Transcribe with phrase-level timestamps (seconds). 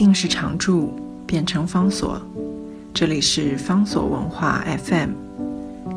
[0.00, 2.18] 定是常驻，变成方所。
[2.94, 5.10] 这里是方所文化 FM。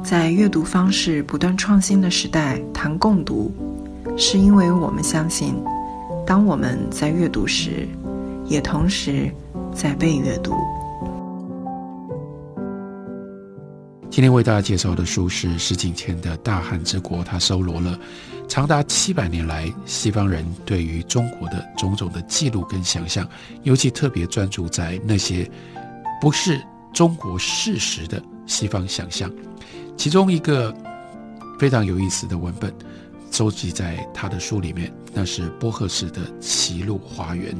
[0.04, 3.50] 在阅读方式不断创新的时代，谈共读，
[4.18, 5.56] 是因为我们相信，
[6.28, 7.88] 当我们在阅读时，
[8.46, 9.32] 也同时
[9.74, 10.54] 在被阅读。
[14.10, 17.98] 今天为大家介绍的书是石景谦的《大汉之国》，他收罗了
[18.48, 23.28] 长达七百年来西方人对于中国的种种的记录跟想象，
[23.64, 25.50] 尤其特别专注在那些
[26.22, 26.62] 不是
[26.94, 29.32] 中国事实的西方想象。
[29.98, 30.76] 其中一个
[31.58, 32.72] 非常有意思的文本，
[33.32, 37.52] 收集在他的书里面，那是波赫士的《齐鲁花园》，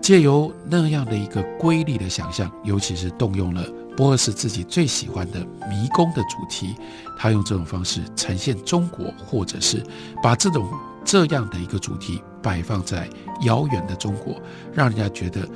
[0.00, 3.66] 借由那样的一个瑰丽的想象，尤其是动用了。
[3.96, 6.74] 波尔斯自己最喜欢的迷宫的主题，
[7.18, 9.84] 他用这种方式呈现中国，或者是
[10.22, 10.66] 把这种
[11.04, 13.08] 这样的一个主题摆放在
[13.42, 14.34] 遥远的中国，
[14.72, 15.46] 让人家觉得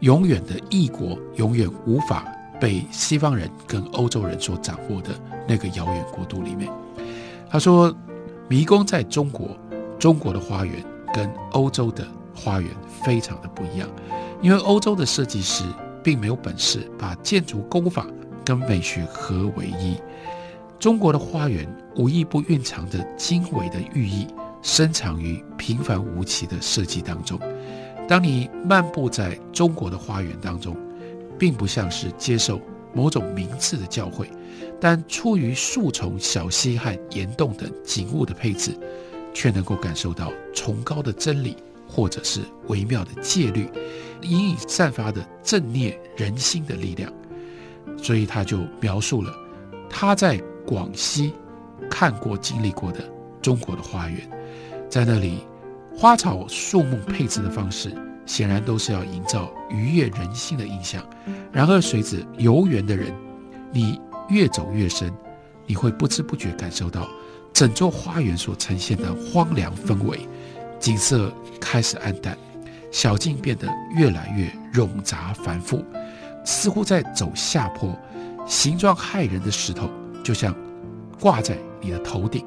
[0.00, 2.24] 永远的异国，永远无法
[2.60, 5.10] 被西方人跟欧洲人所掌握的
[5.46, 6.68] 那个遥远国度里面。
[7.48, 7.94] 他说，
[8.48, 9.56] 迷宫在中国，
[10.00, 12.68] 中国的花园跟欧洲的花园
[13.04, 13.88] 非常的不一样，
[14.42, 15.62] 因为欧洲的设计师。
[16.04, 18.06] 并没有本事把建筑工法
[18.44, 19.96] 跟美学合为一。
[20.78, 24.26] 中国的花园无一不蕴藏着精微的寓意，
[24.60, 27.40] 深藏于平凡无奇的设计当中。
[28.06, 30.76] 当你漫步在中国的花园当中，
[31.38, 32.60] 并不像是接受
[32.92, 34.26] 某种名次的教诲，
[34.78, 38.78] 但出于树丛、小溪和岩洞等景物的配置，
[39.32, 41.56] 却能够感受到崇高的真理。
[41.94, 43.68] 或者是微妙的戒律，
[44.22, 47.12] 隐隐散发的正念人心的力量，
[47.96, 49.32] 所以他就描述了
[49.88, 50.36] 他在
[50.66, 51.32] 广西
[51.88, 53.08] 看过、经历过的
[53.40, 54.28] 中国的花园，
[54.90, 55.46] 在那里
[55.96, 57.94] 花草树木配置的方式，
[58.26, 61.00] 显然都是要营造愉悦人心的印象。
[61.52, 63.14] 然而，随着游园的人，
[63.72, 65.14] 你越走越深，
[65.64, 67.08] 你会不知不觉感受到
[67.52, 70.28] 整座花园所呈现的荒凉氛围。
[70.84, 72.36] 景色开始暗淡，
[72.90, 75.82] 小径变得越来越冗杂繁复，
[76.44, 77.98] 似乎在走下坡。
[78.44, 79.88] 形状骇人的石头
[80.22, 80.54] 就像
[81.18, 82.44] 挂在你的头顶，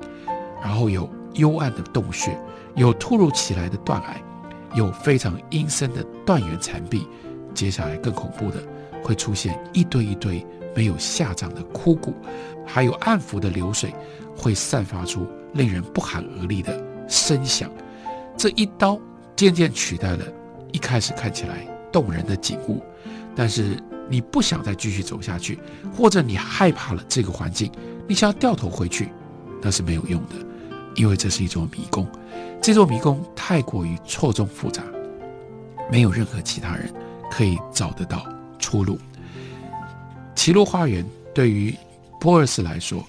[0.61, 2.39] 然后有幽暗的洞穴，
[2.75, 4.21] 有突如其来的断崖，
[4.75, 7.07] 有非常阴森的断垣残壁。
[7.55, 8.61] 接下来更恐怖的
[9.03, 10.45] 会出现一堆一堆
[10.75, 12.13] 没有下葬的枯骨，
[12.67, 13.91] 还有暗浮的流水
[14.37, 17.67] 会散发出令人不寒而栗的声响。
[18.37, 18.99] 这一刀
[19.35, 20.23] 渐渐取代了
[20.71, 22.83] 一开始看起来动人的景物，
[23.35, 23.75] 但是
[24.07, 25.57] 你不想再继续走下去，
[25.95, 27.71] 或者你害怕了这个环境，
[28.07, 29.09] 你想要掉头回去，
[29.61, 30.35] 那是没有用的，
[30.95, 32.07] 因为这是一座迷宫。
[32.61, 34.83] 这座迷宫太过于错综复杂，
[35.91, 36.93] 没有任何其他人
[37.31, 38.25] 可以找得到
[38.59, 38.99] 出路。
[40.35, 41.73] 奇洛花园对于
[42.19, 43.03] 波尔斯来说，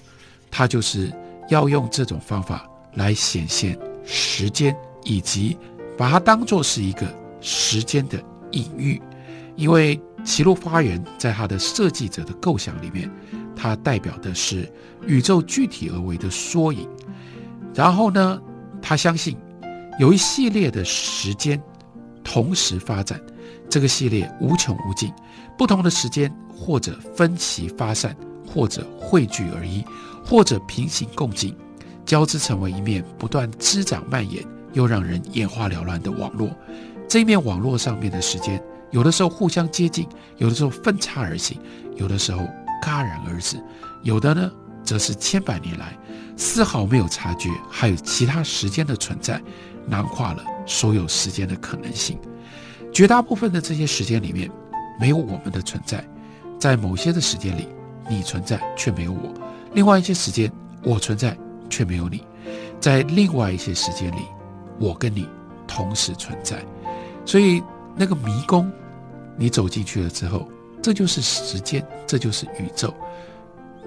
[0.49, 1.11] 他就是
[1.49, 4.75] 要用这种方法来显现时间。
[5.03, 5.57] 以及
[5.97, 7.07] 把它当作是一个
[7.41, 8.21] 时间的
[8.51, 9.01] 隐喻，
[9.55, 13.09] 因为奇洛花园在它的设计者的构想里面，
[13.55, 14.71] 它代表的是
[15.05, 16.87] 宇宙具体而为的缩影。
[17.73, 18.41] 然后呢，
[18.81, 19.37] 他相信
[19.99, 21.61] 有一系列的时间
[22.23, 23.19] 同时发展，
[23.69, 25.13] 这个系列无穷无尽，
[25.57, 29.85] 不同的时间或者分歧发散，或者汇聚而一，
[30.25, 31.55] 或者平行共进，
[32.05, 34.43] 交织成为一面不断滋长蔓延。
[34.73, 36.49] 又让人眼花缭乱的网络，
[37.07, 40.07] 这一面网络上面的时间，有的时候互相接近，
[40.37, 41.57] 有的时候分叉而行，
[41.95, 42.41] 有的时候
[42.83, 43.57] 戛然而止，
[44.03, 44.51] 有的呢，
[44.83, 45.97] 则是千百年来
[46.37, 49.41] 丝毫没有察觉，还有其他时间的存在，
[49.87, 52.17] 囊括了所有时间的可能性。
[52.91, 54.49] 绝大部分的这些时间里面，
[54.99, 56.03] 没有我们的存在，
[56.59, 57.67] 在某些的时间里，
[58.09, 59.33] 你存在却没有我；
[59.73, 60.51] 另外一些时间，
[60.83, 61.37] 我存在
[61.69, 62.19] 却没有你；
[62.79, 64.21] 在另外一些时间里。
[64.79, 65.27] 我跟你
[65.67, 66.63] 同时存在，
[67.25, 67.61] 所以
[67.95, 68.71] 那个迷宫，
[69.37, 70.47] 你走进去了之后，
[70.81, 72.93] 这就是时间，这就是宇宙。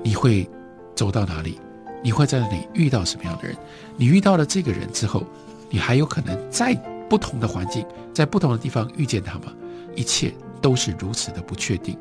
[0.03, 0.49] 你会
[0.95, 1.59] 走到哪里？
[2.05, 3.57] 你会在那里遇到什么样的人？
[3.97, 5.25] 你遇到了这个人之后，
[5.71, 6.75] 你还有可能在
[7.09, 9.53] 不同的环境，在不同的地方遇见他吗？
[9.95, 11.97] 一切都是如此的不确定。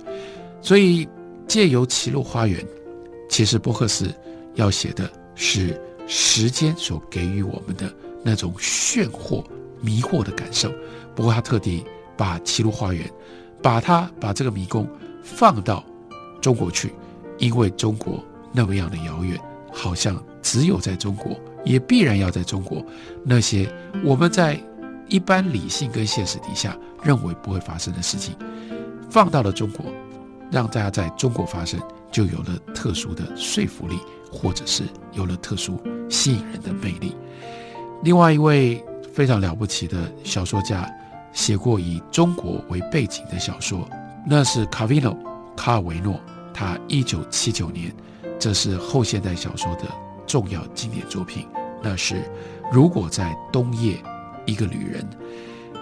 [0.62, 1.08] 所以
[1.48, 2.66] 借由齐鲁花园，
[3.30, 4.14] 其实波赫斯
[4.56, 7.94] 要写的是时间所给予我们的。
[8.24, 9.44] 那种炫惑、
[9.82, 10.72] 迷惑的感受。
[11.16, 11.84] 不过他特地
[12.16, 13.10] 把齐鲁花园，
[13.62, 14.88] 把它把这个迷宫
[15.24, 15.84] 放到
[16.42, 16.94] 中国去，
[17.38, 19.40] 因为中国那么样的遥远，
[19.72, 22.84] 好像只有在中国，也必然要在中国。
[23.24, 23.72] 那些
[24.04, 24.60] 我们在
[25.08, 28.36] 一般理性跟现实底下认为不会发生的事情，
[29.10, 29.86] 放到了中国，
[30.50, 31.80] 让大家在中国发生，
[32.12, 33.98] 就有了特殊的说服力，
[34.32, 37.16] 或者是有了特殊吸引人的魅力。
[38.04, 38.84] 另外一位
[39.14, 40.90] 非常了不起的小说家，
[41.34, 43.88] 写过以中国为背景的小说，
[44.26, 45.16] 那是卡维诺
[45.56, 46.20] 卡尔维诺。
[46.54, 47.92] 他一九七九年，
[48.38, 49.84] 这是后现代小说的
[50.28, 51.48] 重要经典作品，
[51.82, 52.22] 那是
[52.72, 53.98] 如果在冬夜，
[54.46, 55.08] 一个旅人。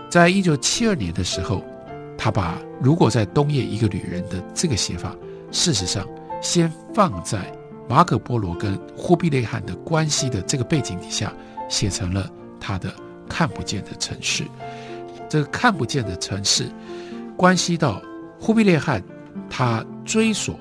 [0.10, 1.64] 在一九七二年的时候，
[2.18, 5.16] 他把“如果在冬夜，一个旅人”的这个写法，
[5.52, 6.06] 事实上
[6.42, 7.52] 先放在
[7.88, 11.34] 马可波罗跟忽必烈汗的关系的这个背景底下，
[11.70, 12.30] 写成了
[12.60, 12.94] 他的
[13.30, 14.44] 看不见的城市。
[15.30, 16.70] 这个看不见的城市，
[17.38, 18.02] 关系到
[18.38, 19.02] 忽必烈汗，
[19.50, 20.60] 他追索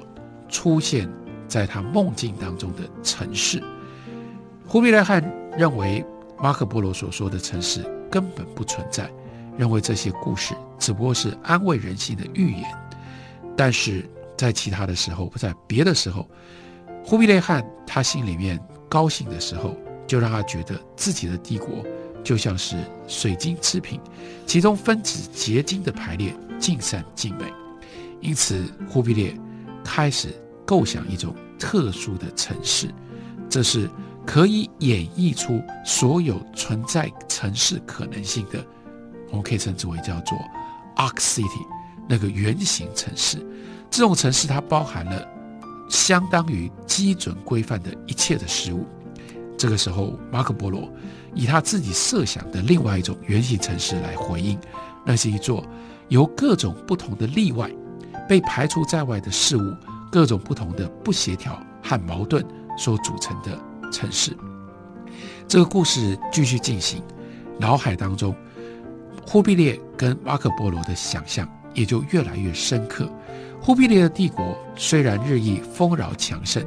[0.48, 1.10] 出现
[1.48, 3.60] 在他梦境当中的城市。
[4.66, 5.24] 忽必烈汗
[5.56, 6.04] 认为
[6.38, 9.10] 马可波罗所说的城市根本不存在。
[9.56, 12.64] 认为这些故事只不过是安慰人心的寓言，
[13.56, 16.28] 但是在其他的时候，在别的时候，
[17.04, 18.56] 忽必烈汗他心里面
[18.88, 19.76] 高兴的时候，
[20.08, 21.84] 就让他觉得自己的帝国
[22.24, 22.76] 就像是
[23.06, 24.00] 水晶制品，
[24.46, 27.44] 其中分子结晶的排列尽善尽美。
[28.20, 29.32] 因此，忽必烈
[29.84, 30.34] 开始
[30.66, 32.92] 构想一种特殊的城市，
[33.48, 33.88] 这是
[34.26, 38.64] 可以演绎出所有存在城市可能性的。
[39.30, 40.36] 我们可以称之为叫做
[40.96, 41.66] Arc City，
[42.08, 43.38] 那个圆形城市。
[43.90, 45.26] 这种城市它包含了
[45.88, 48.84] 相当于基准规范的一切的事物。
[49.58, 50.88] 这个时候，马可波罗
[51.34, 54.56] 以他自己设想的另外一种圆形城市来回应，
[55.04, 55.66] 那是一座
[56.08, 57.68] 由各种不同的例外、
[58.28, 59.74] 被排除在外的事物、
[60.12, 62.42] 各种不同的不协调和矛盾
[62.78, 63.58] 所组成的
[63.90, 64.34] 城市。
[65.48, 67.02] 这个故事继续进行，
[67.58, 68.34] 脑海当中。
[69.26, 73.10] 忽必烈跟马可波罗的想象也就越来越深刻。
[73.60, 76.64] 忽必烈的帝国虽然日益丰饶强盛，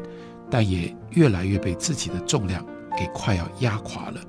[0.48, 2.64] 但也越来越被自己的重量
[3.02, 4.22] 给快要压垮了。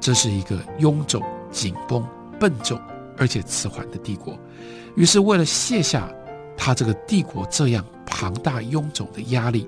[0.00, 2.06] 这是一个臃肿、紧绷、
[2.38, 2.78] 笨重
[3.16, 4.38] 而且迟缓的帝国。
[4.96, 6.12] 于是，为了卸下
[6.56, 9.66] 他这个帝国这样庞大臃肿的压力，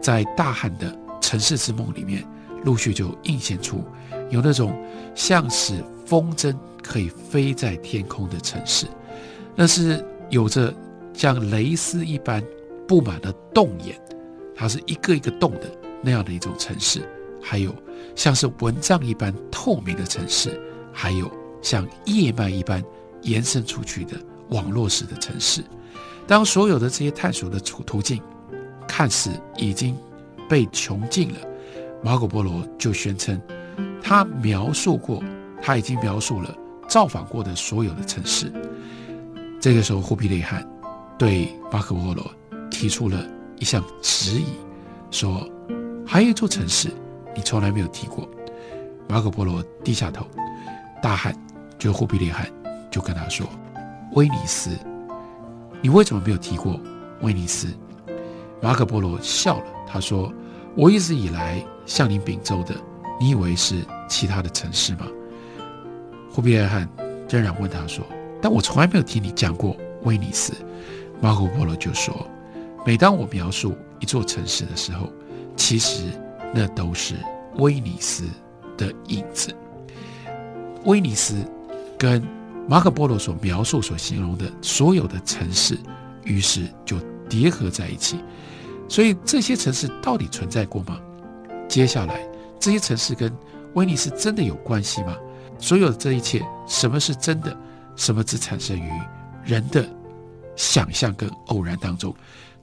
[0.00, 2.22] 在大汉的城市之梦里面，
[2.64, 3.82] 陆续就映现出
[4.30, 4.72] 有那种
[5.14, 6.54] 像是风筝。
[6.80, 8.86] 可以飞在天空的城市，
[9.54, 10.72] 那是有着
[11.12, 12.42] 像蕾丝一般
[12.86, 14.00] 布满了洞眼，
[14.56, 15.70] 它是一个一个洞的
[16.00, 17.00] 那样的一种城市；
[17.42, 17.74] 还有
[18.14, 20.50] 像是蚊帐一般透明的城市；
[20.92, 21.30] 还有
[21.62, 22.82] 像叶脉一般
[23.22, 24.16] 延伸出去的
[24.50, 25.62] 网络式的城市。
[26.26, 28.20] 当所有的这些探索的途途径
[28.86, 29.96] 看似已经
[30.48, 31.36] 被穷尽了，
[32.02, 33.40] 马可波罗就宣称，
[34.02, 35.22] 他描述过，
[35.62, 36.54] 他已经描述了。
[36.88, 38.50] 造访过的所有的城市，
[39.60, 40.66] 这个时候，忽必烈汗
[41.18, 42.32] 对马可波罗
[42.70, 43.22] 提出了
[43.58, 44.46] 一项质疑，
[45.10, 45.46] 说
[46.06, 46.88] ：“还有一座城市
[47.38, 48.28] 你从来没有提过。”
[49.08, 50.26] 马可波罗低下头，
[51.00, 51.32] 大汗，
[51.78, 52.50] 就忽必烈汗
[52.90, 53.46] 就跟他说
[54.14, 54.70] ：“威尼斯，
[55.80, 56.78] 你为什么没有提过
[57.20, 57.68] 威尼斯？”
[58.60, 60.32] 马可波罗笑了，他说
[60.76, 62.74] ：“我一直以来向你禀奏的，
[63.20, 65.06] 你以为是其他的城市吗？”
[66.34, 66.86] 忽必烈汗
[67.30, 68.04] 仍然问他说
[68.42, 70.52] ：“但我从来没有听你讲过威尼斯。”
[71.22, 72.14] 马可波罗就说
[72.84, 75.08] ：“每当我描述一座城市的时候，
[75.56, 76.02] 其实
[76.52, 77.14] 那都是
[77.58, 78.24] 威尼斯
[78.76, 79.54] 的影子。
[80.84, 81.36] 威尼斯
[81.98, 82.22] 跟
[82.68, 85.78] 马可波罗所描述、所形容的所有的城市，
[86.24, 86.98] 于是就
[87.28, 88.18] 叠合在一起。
[88.88, 90.98] 所以这些城市到底存在过吗？
[91.68, 92.26] 接下来，
[92.58, 93.32] 这些城市跟
[93.74, 95.14] 威尼斯真的有关系吗？”
[95.60, 97.54] 所有的这一切，什么是真的，
[97.96, 98.88] 什么只产生于
[99.44, 99.84] 人的
[100.54, 102.14] 想象跟偶然当中？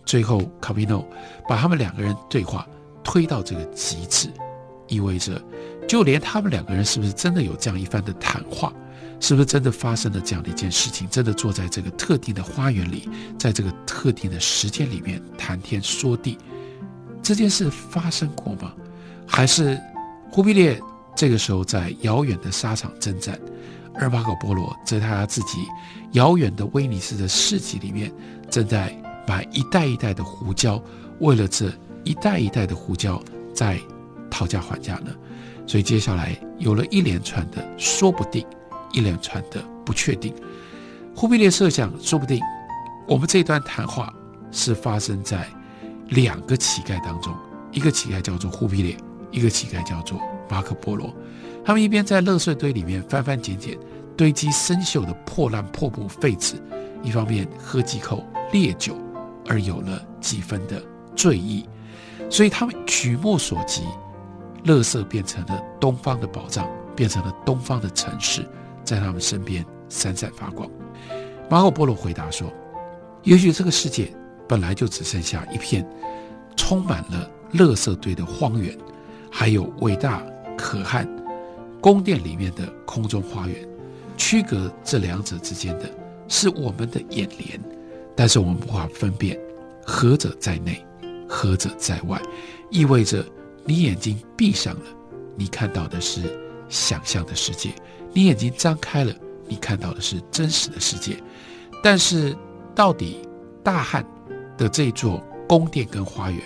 [0.06, 1.06] 最后，卡米诺
[1.48, 2.66] 把他们两个人对话
[3.04, 4.30] 推到这个极致，
[4.88, 5.42] 意味着，
[5.88, 8.74] 就连他们两个人是不是真的有这样一番的谈话，
[9.20, 16.38] 是不是真的发生了这样的一件事情，真的坐在这个特定的花园里，在这个特定的时间里面谈天说地，
[17.22, 18.74] 这件事发生过吗？
[19.28, 19.80] 还是
[20.32, 20.80] 忽必烈？
[21.16, 23.40] 这个时候，在遥远的沙场征战，
[23.94, 25.60] 而马可波罗在他自己
[26.12, 28.12] 遥远的威尼斯的市集里面，
[28.52, 28.94] 正在
[29.26, 30.84] 买一袋一袋的胡椒，
[31.20, 31.72] 为了这
[32.04, 33.24] 一袋一袋的胡椒
[33.54, 33.80] 在
[34.36, 35.16] 讨价还价呢。
[35.66, 38.46] 所以接下来有了一连串的说不定，
[38.92, 40.34] 一连串的不确定。
[41.16, 42.42] 忽必烈设想，说不定
[43.08, 44.14] 我们这段谈话
[44.52, 45.48] 是发生在
[46.10, 47.34] 两个乞丐当中，
[47.72, 48.98] 一个乞丐叫做忽必烈，
[49.32, 50.20] 一个乞丐叫做。
[50.50, 51.12] 马可波罗，
[51.66, 53.76] 他们一边在垃圾堆里面翻翻捡捡，
[54.16, 56.54] 堆积生锈的破烂破布废纸，
[57.02, 58.96] 一方面喝几口烈酒，
[59.48, 60.84] 而有了几分的
[61.16, 61.68] 醉意。
[62.30, 63.82] 所以他们举目所及，
[64.66, 68.48] 垃圾变成了东方的宝藏，变成了东方的城市，
[68.84, 70.70] 在他们身边闪闪发光。
[71.50, 72.52] 马可波罗回答说
[73.24, 74.12] ：“也许这个世界
[74.48, 75.88] 本来就只剩下一片
[76.56, 78.76] 充满了垃圾堆的荒原，
[79.32, 80.24] 还有伟大
[80.58, 81.08] 可汗
[81.80, 83.68] 宫殿里面的空中花园。
[84.18, 85.90] 区隔这两者之间的
[86.28, 87.62] 是我们的眼帘，
[88.16, 89.40] 但是我们无法分辨
[89.86, 90.84] 何者在内。”
[91.28, 92.22] 何者在外，
[92.70, 93.26] 意味着
[93.66, 94.86] 你眼睛闭上了，
[95.36, 96.22] 你看到的是
[96.70, 97.72] 想象的世界；
[98.14, 99.14] 你眼睛张开了，
[99.48, 101.18] 你看到的是真实的世界。
[101.84, 102.36] 但是，
[102.74, 103.28] 到底
[103.64, 104.06] 大汉
[104.58, 106.42] 的这座宫殿跟花园，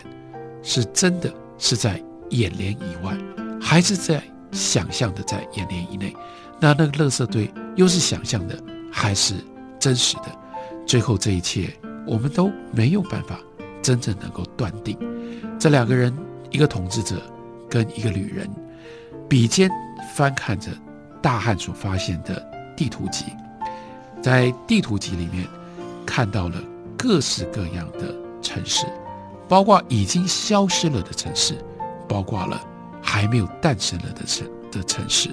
[0.63, 3.17] 是真的是在眼帘以外，
[3.61, 6.15] 还是在想象的在眼帘以内？
[6.59, 8.57] 那那个垃圾堆又是想象的
[8.91, 9.35] 还是
[9.79, 10.25] 真实的？
[10.87, 11.69] 最后，这一切
[12.07, 13.37] 我们都没有办法。
[13.81, 14.97] 真正能够断定，
[15.57, 16.13] 这两个人，
[16.51, 17.21] 一个统治者
[17.69, 18.49] 跟一个旅人，
[19.27, 19.69] 笔尖
[20.13, 20.71] 翻看着
[21.21, 23.25] 大汉所发现的地图集，
[24.21, 25.45] 在地图集里面
[26.05, 26.61] 看到了
[26.97, 28.85] 各式各样的城市，
[29.47, 31.55] 包括已经消失了的城市，
[32.07, 32.61] 包括了
[33.01, 35.29] 还没有诞生了的城的城市，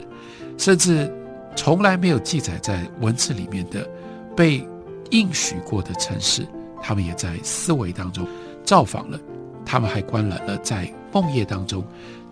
[0.59, 1.13] 甚至
[1.57, 3.89] 从来没有记载在文字里面的
[4.37, 4.67] 被
[5.11, 6.47] 应许过的城市。
[6.83, 8.25] 他们也在思维当中
[8.63, 9.19] 造访了，
[9.65, 11.85] 他们还观览了在梦魇当中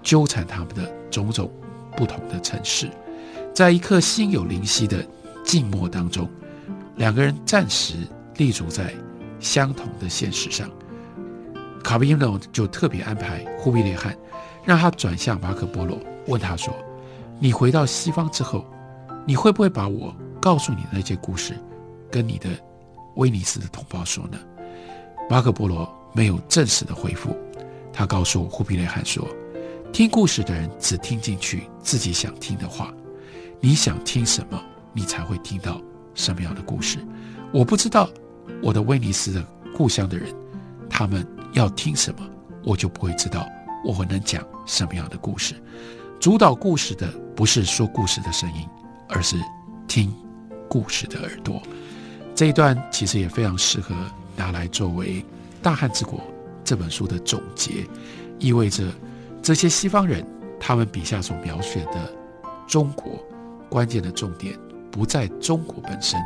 [0.03, 1.51] 纠缠他们的种种
[1.97, 2.91] 不同的城市，
[3.55, 5.05] 在一刻心有灵犀的
[5.45, 6.29] 静默当中，
[6.97, 7.95] 两个人暂时
[8.37, 8.93] 立足在
[9.41, 10.69] 相同的现实上。
[11.83, 14.17] 卡比诺就特别安排忽必烈汗，
[14.65, 16.75] 让他转向马可波罗，问他说
[17.39, 18.65] ：“你回到西方之后，
[19.27, 21.55] 你会不会把我告诉你的那些故事，
[22.11, 22.49] 跟你的？”
[23.17, 24.39] 威尼斯的同胞说呢，
[25.31, 27.37] 马可波罗没有正式的回复。
[27.95, 29.25] 他告诉忽必烈汗说
[29.93, 32.93] ：“听故事的人只听进去自己想听的话。
[33.61, 34.61] 你想听什么，
[34.93, 35.81] 你才会听到
[36.15, 36.99] 什么样的故事。
[37.53, 38.11] 我不知道
[38.61, 39.43] 我的威尼斯的
[39.75, 40.35] 故乡的人，
[40.91, 42.29] 他们要听什么，
[42.65, 43.49] 我就不会知道
[43.85, 45.55] 我能讲什么样的故事。
[46.19, 48.69] 主导故事的不是说故事的声音，
[49.09, 49.37] 而是
[49.87, 50.13] 听
[50.69, 51.63] 故事的耳朵。”
[52.35, 53.95] 这一段其实也非常适合
[54.37, 55.23] 拿来作为
[55.63, 56.19] 《大汉之国》
[56.65, 57.87] 这本书的总结，
[58.39, 58.85] 意味着
[59.43, 60.27] 这些西方人
[60.59, 62.13] 他们笔下所描写的
[62.67, 63.23] 中国，
[63.69, 64.59] 关键的重点
[64.91, 66.19] 不在中国本身，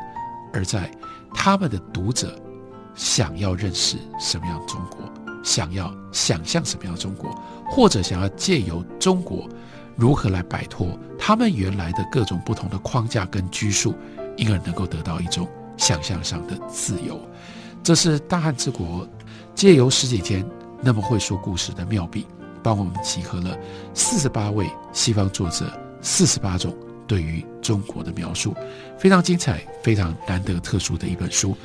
[0.53, 0.91] 而在
[1.35, 2.41] 他们的读者
[2.95, 5.01] 想要认识什么样的中国，
[5.43, 7.31] 想要想象什么样的中国，
[7.69, 9.49] 或者想要借由中国
[9.97, 10.87] 如何来摆脱
[11.19, 13.95] 他们原来的各种不同的框架跟拘束，
[14.37, 15.49] 因而能够得到一种。
[15.81, 17.21] 想象上的自由，
[17.85, 19.07] 这是大汉之国
[19.55, 20.45] 借由十几天
[20.83, 22.27] 那么会说故事的妙笔，
[22.63, 23.57] 帮我们集合了
[23.95, 25.67] 四十八位西方作者
[26.01, 26.75] 四十八种
[27.07, 28.55] 对于中国的描述，
[28.99, 31.57] 非常精彩，非常难得特殊的一本书。